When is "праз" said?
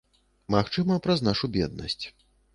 1.05-1.23